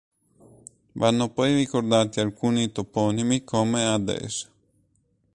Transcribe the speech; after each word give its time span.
Vanno 0.93 1.29
poi 1.29 1.53
ricordati 1.53 2.19
alcuni 2.21 2.71
toponimi 2.71 3.43
come 3.43 3.85
ad 3.85 4.09
es. 4.09 4.49